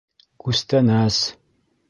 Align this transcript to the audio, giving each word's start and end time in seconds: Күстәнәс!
Күстәнәс! 0.45 1.21